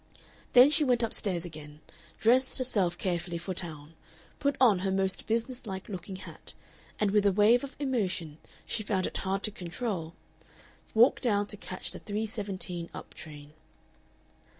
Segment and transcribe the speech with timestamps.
[0.53, 1.79] Then she went up stairs again,
[2.17, 3.93] dressed herself carefully for town,
[4.39, 6.55] put on her most businesslike looking hat,
[6.99, 10.15] and with a wave of emotion she found it hard to control,
[10.95, 13.53] walked down to catch the 3.17 up train.